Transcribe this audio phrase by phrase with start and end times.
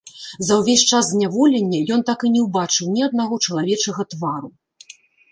[0.45, 4.49] За ўвесь час зняволення ён так і не ўбачыў ні аднаго чалавечага твару.